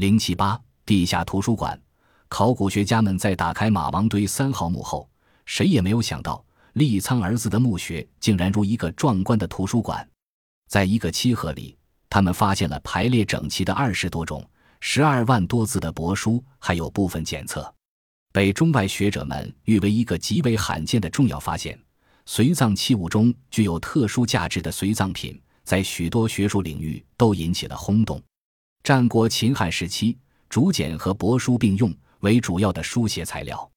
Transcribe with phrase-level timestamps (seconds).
[0.00, 1.78] 零七八地下图书馆，
[2.26, 5.06] 考古学家们在打开马王堆三号墓后，
[5.44, 6.42] 谁也没有想到
[6.72, 10.08] 利苍儿子的墓穴竟然如一个壮观的图书馆。
[10.68, 11.76] 在一个漆盒里，
[12.08, 14.42] 他们发现了排列整齐的二十多种、
[14.80, 17.70] 十二万多字的帛书，还有部分检测，
[18.32, 21.78] 被中外学者们誉为一个极为罕见的重要发现。
[22.24, 28.18] 随葬器物中具有特殊价值的随葬品，在许多学术领域都引起了轰动。
[28.82, 30.16] 战国秦汉时期，
[30.48, 33.70] 竹简和帛书并用为主要的书写材料。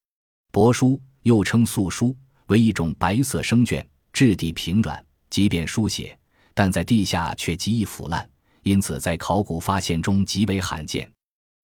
[0.52, 2.16] 帛书又称素书，
[2.48, 6.18] 为一种白色生绢，质地平软，即便书写，
[6.54, 8.28] 但在地下却极易腐烂，
[8.64, 11.10] 因此在考古发现中极为罕见。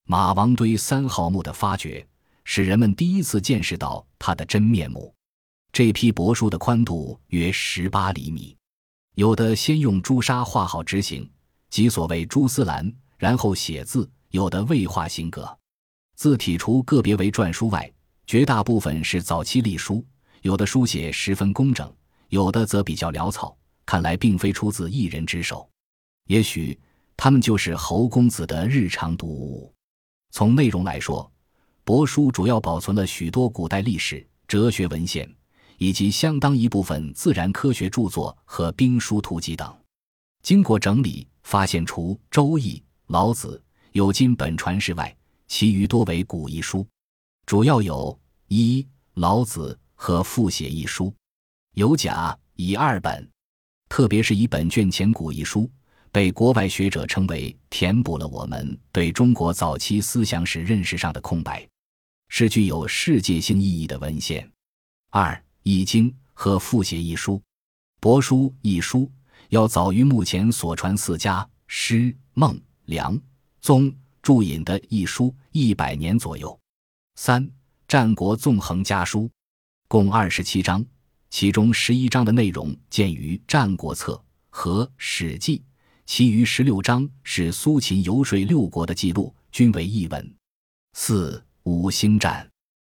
[0.05, 2.05] 马王堆三号墓的发掘，
[2.43, 5.13] 使人们第一次见识到它的真面目。
[5.71, 8.57] 这批帛书的宽度约十八厘米，
[9.15, 11.29] 有的先用朱砂画好直形，
[11.69, 15.55] 即所谓朱丝栏，然后写字；有的未画形格，
[16.15, 17.93] 字体除个别为篆书外，
[18.25, 20.03] 绝大部分是早期隶书。
[20.41, 21.93] 有的书写十分工整，
[22.29, 25.69] 有的则比较潦草，看来并非出自一人之手。
[26.25, 26.79] 也许
[27.15, 29.71] 他们就是侯公子的日常读物。
[30.31, 31.31] 从内容来说，
[31.85, 35.29] 帛书主要保存了许多古代历史、哲学文献。
[35.81, 39.73] 以及相当一部分自然科学著作和兵书图籍等，
[40.43, 42.73] 经过整理，发现除《周易》
[43.09, 43.59] 《老子》
[43.93, 46.85] 有今本传世外，其余多为古译书，
[47.47, 48.17] 主要有
[48.49, 48.83] 一
[49.15, 51.11] 《老子》和复写一书，
[51.73, 53.27] 有甲乙二本。
[53.89, 55.67] 特别是一本卷前古译书，
[56.11, 61.67] 被国外学者称为填补了我们对中国早期思想史认识上的空白，
[62.27, 64.47] 是具有世界性意义的文献。
[65.09, 65.33] 二。
[65.63, 67.41] 《易经》和复写一书，
[67.99, 69.11] 帛书一书
[69.49, 73.15] 要早于目前所传四家诗、孟、梁、
[73.61, 76.59] 宗注引的一书一百年左右。
[77.15, 77.45] 三
[77.87, 79.21] 《战国纵横家书》
[79.87, 80.83] 共二十七章，
[81.29, 84.13] 其中十一章的内容见于《战国策》
[84.49, 85.59] 和《史记》，
[86.07, 90.35] 其余十六章是苏秦游说六国的记录，均为译文。
[90.93, 92.43] 四《五星战》。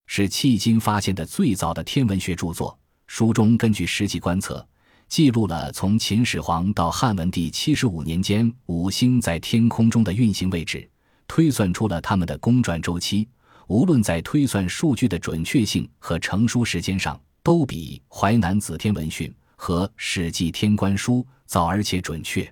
[0.06, 2.80] 是迄今发现的最早的天文学著作。
[3.08, 4.68] 书中根据实际观测，
[5.10, 10.88] 记录了从秦始皇到汉文帝七十五年间五星在天空中的运行位置，
[11.28, 13.28] 推算出了它们的公转周期。
[13.68, 21.16] 无论在推算数据的准确性和成书时间上，都比《淮南子·天文训》和《史记·天官书》
[21.48, 22.48] 早而且准确。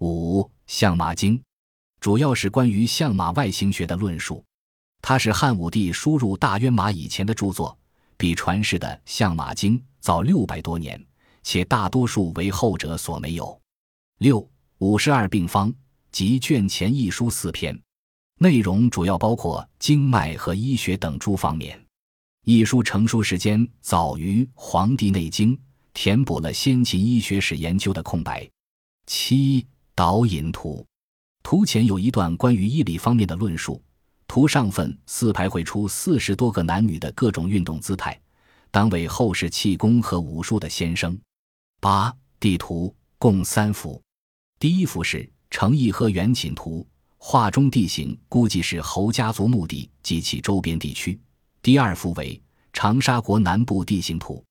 [0.00, 1.38] 五《相马经》
[1.98, 4.44] 主要是关于相马外形学的论述。
[5.00, 7.78] 它是汉武帝输入大渊马以前的著作，
[8.18, 11.02] 比传世的《相马经》早六百多年，
[11.48, 13.56] 且大多数为后者所没有。
[14.18, 14.44] 六
[14.78, 15.72] 五十二病方
[16.10, 17.80] 及卷前一书四篇，
[18.40, 21.80] 内容主要包括经脉和医学等诸方面。
[22.44, 25.56] 一书成书时间早于《黄帝内经》，
[25.94, 28.44] 填补了先秦医学史研究的空白。
[29.06, 29.64] 七
[29.94, 30.84] 导引图，
[31.44, 33.80] 图前有一段关于医理方面的论述。
[34.26, 38.20] 图上分四排绘出四十多个男女的各种运动姿态，
[38.72, 41.16] 当为后世气功和武术的先声。
[41.86, 44.02] 八地图共三幅，
[44.58, 46.84] 第一幅是成义和元寝图，
[47.16, 51.16] 画中地形估计是侯家族墓地及其周边地区。
[51.62, 52.42] 第二幅为
[52.72, 54.44] 长沙国南部地形图，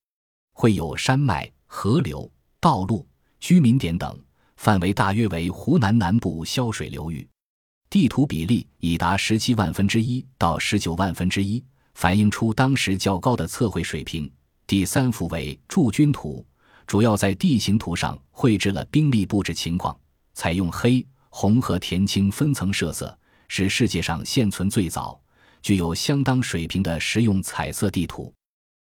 [0.53, 2.31] 绘有山脉、河流、
[2.61, 3.05] 道路、
[3.41, 4.17] 居民点等，
[4.55, 7.27] 范围大约为湖南南部潇水流域。
[7.89, 11.61] 地图比例已达十七万分之一到十九万分之一，
[11.95, 14.31] 反映出当时较高的测绘水平。
[14.65, 16.45] 第三幅为驻军图，
[16.85, 19.97] 主要在地形图上绘制了兵力布置情况，
[20.33, 25.19] 采用黑、红和田青分层设色，是世界上现存最早、
[25.61, 28.31] 具有相当水平的实用彩色地图。